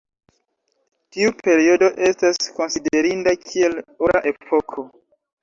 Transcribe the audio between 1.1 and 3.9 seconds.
Tiu periodo estas konsiderinda kiel